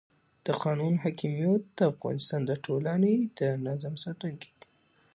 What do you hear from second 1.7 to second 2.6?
د افغانستان د